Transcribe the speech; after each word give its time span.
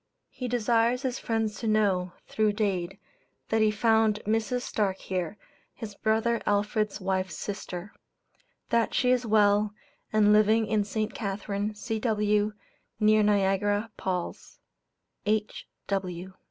He 0.31 0.47
desires 0.47 1.03
his 1.03 1.19
friends 1.19 1.59
to 1.59 1.67
know, 1.67 2.13
through 2.25 2.53
Dade, 2.53 2.97
that 3.49 3.61
he 3.61 3.69
found 3.69 4.19
Mrs. 4.25 4.61
Starke 4.63 4.97
here, 4.97 5.37
his 5.75 5.93
brother 5.93 6.41
Alfred's 6.47 6.99
wife's 6.99 7.37
sister; 7.37 7.93
that 8.69 8.95
she 8.95 9.11
is 9.11 9.27
well, 9.27 9.75
and 10.11 10.33
living 10.33 10.65
in 10.65 10.83
St. 10.83 11.13
Catharine, 11.13 11.75
C.W., 11.75 12.53
near 12.99 13.21
Niagara 13.21 13.91
Palls. 13.95 14.57
H. 15.27 15.67